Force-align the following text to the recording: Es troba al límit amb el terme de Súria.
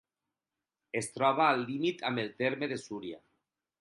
Es 1.01 1.09
troba 1.17 1.45
al 1.49 1.61
límit 1.67 2.01
amb 2.11 2.23
el 2.25 2.33
terme 2.43 2.71
de 2.73 2.79
Súria. 2.89 3.21